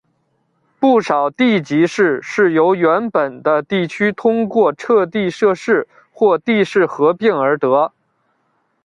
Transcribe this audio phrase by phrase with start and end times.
[0.79, 7.93] 不少地级市是由原本的地区通过撤地设市或地市合并而得。